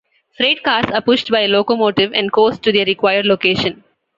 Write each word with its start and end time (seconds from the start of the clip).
Freight 0.35 0.63
cars 0.63 0.87
are 0.91 1.01
pushed 1.03 1.29
by 1.29 1.41
a 1.41 1.47
locomotive 1.47 2.11
and 2.13 2.31
coast 2.31 2.63
to 2.63 2.71
their 2.71 2.85
required 2.87 3.27
location. 3.27 3.83